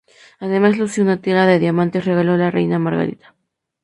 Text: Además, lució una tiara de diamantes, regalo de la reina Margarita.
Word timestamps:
Además, 0.39 0.79
lució 0.79 1.03
una 1.03 1.21
tiara 1.21 1.45
de 1.45 1.59
diamantes, 1.59 2.05
regalo 2.05 2.31
de 2.31 2.39
la 2.39 2.49
reina 2.49 2.79
Margarita. 2.79 3.35